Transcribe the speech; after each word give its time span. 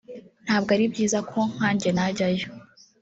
ntabwo 0.45 0.69
ari 0.75 0.85
byiza 0.93 1.19
ko 1.29 1.37
nkanjye 1.53 1.89
najyayo 1.97 2.47